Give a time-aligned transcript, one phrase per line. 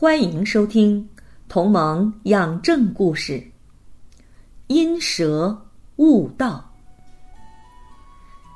[0.00, 1.02] 欢迎收听
[1.48, 3.32] 《同盟养正故事》。
[4.68, 5.60] 因蛇
[5.96, 6.64] 悟道。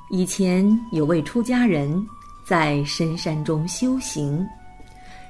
[0.09, 2.01] 以前有位出家人，
[2.47, 4.47] 在深山中修行，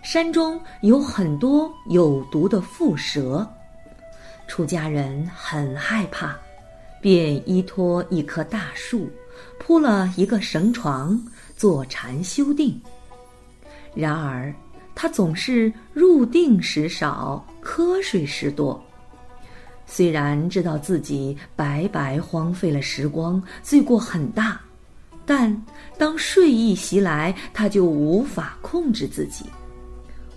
[0.04, 3.52] 山中有很多有毒的蝮蛇，
[4.48, 6.36] 出家人很害怕，
[7.02, 9.10] 便依托一棵大树，
[9.58, 11.20] 铺了一个绳床，
[11.58, 12.80] 坐禅修定。
[13.96, 14.54] 然而，
[14.96, 18.82] 他总是入定时少，瞌睡时多。
[19.86, 24.60] 虽然知道自己白白荒废了时光，罪过很大，
[25.26, 25.62] 但
[25.98, 29.46] 当睡意袭来，他就无法控制自己。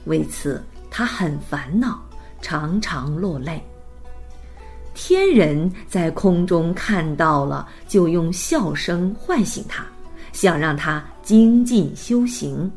[0.05, 2.03] 为此，他很烦恼，
[2.43, 3.63] 常常落泪。
[4.95, 9.85] 天人在空中看到了，就用笑声唤醒他，
[10.33, 12.71] 想让他精进修行。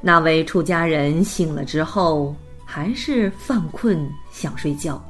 [0.00, 5.02] 那位出家人醒了之后，还是犯困想睡觉。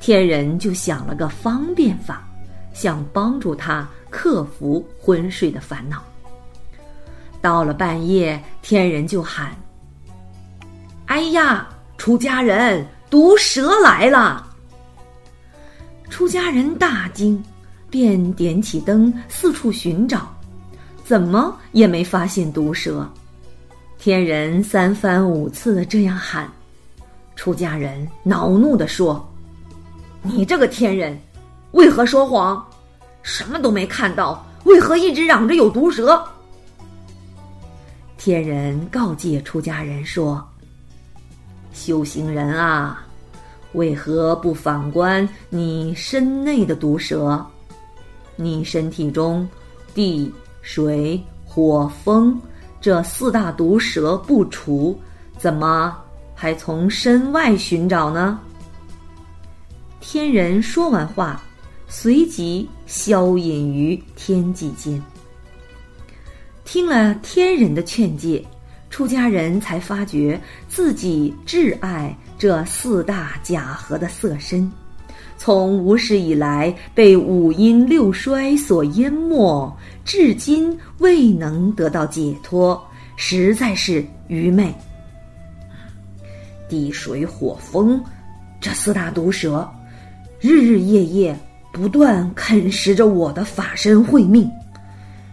[0.00, 2.28] 天人就想了个方便法，
[2.72, 6.02] 想帮助他克服昏睡的烦恼。
[7.40, 9.56] 到了半夜，天人就喊
[11.06, 14.48] ：“哎呀，出家人，毒蛇来了！”
[16.08, 17.42] 出家人大惊，
[17.90, 20.32] 便点起灯四处寻找，
[21.04, 23.08] 怎么也没发现毒蛇。
[24.04, 26.50] 天人三番五次的这样喊，
[27.36, 29.24] 出家人恼怒的说
[30.22, 31.16] ：“你这个天人，
[31.70, 32.66] 为何说谎？
[33.22, 36.20] 什么都没看到，为何一直嚷着有毒蛇？”
[38.18, 40.44] 天人告诫出家人说
[41.72, 43.06] ：“修行人啊，
[43.74, 47.40] 为何不反观你身内的毒蛇？
[48.34, 49.48] 你身体中
[49.94, 52.36] 地、水、火、风。”
[52.82, 55.00] 这四大毒蛇不除，
[55.38, 55.96] 怎么
[56.34, 58.40] 还从身外寻找呢？
[60.00, 61.40] 天人说完话，
[61.86, 65.00] 随即消隐于天际间。
[66.64, 68.44] 听了天人的劝诫，
[68.90, 74.68] 出家人才发觉自己挚爱这四大假合的色身，
[75.44, 79.76] 从无始以来被五阴六衰所淹没。
[80.04, 82.80] 至今未能得到解脱，
[83.16, 84.72] 实在是愚昧。
[86.68, 88.00] 地水火风
[88.60, 89.68] 这四大毒蛇，
[90.38, 91.36] 日日夜夜
[91.72, 94.48] 不断啃食着我的法身慧命，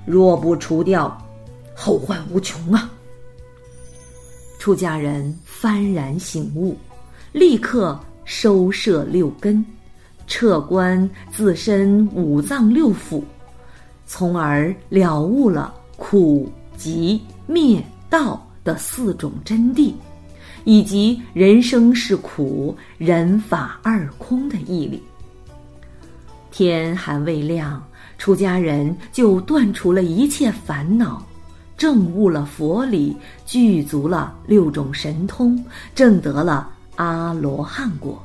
[0.08, 1.16] 若不除掉，
[1.76, 2.90] 后患无穷啊！
[4.58, 6.76] 出家人幡然醒悟，
[7.32, 9.64] 立刻收摄六根，
[10.30, 13.22] 彻观自身五脏六腑。
[14.06, 19.92] 从而了悟了苦集灭道的四种真谛，
[20.64, 25.02] 以及人生是苦，人法二空的义理。
[26.52, 27.84] 天还未亮，
[28.18, 31.24] 出家人就断除了一切烦恼，
[31.78, 33.16] 证悟了佛理，
[33.46, 35.64] 具足了六种神通，
[35.94, 38.22] 证得了阿罗汉果。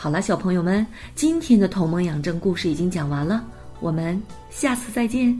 [0.00, 0.86] 好了，小朋友们，
[1.16, 3.44] 今天的同盟养正故事已经讲完了。
[3.80, 5.36] 我们下次再见。